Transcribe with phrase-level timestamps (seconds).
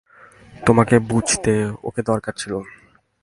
[0.65, 1.53] তোমাকে বুঝতে
[1.83, 2.53] ওকে দরকার ছিল।